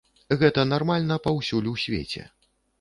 [0.39, 2.29] Гэта нармальна паўсюль у свеце.